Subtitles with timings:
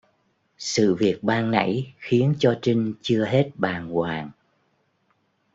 [0.57, 4.31] Sự việc ban nãy khiến cho Trinh chưa hết bàng hoàng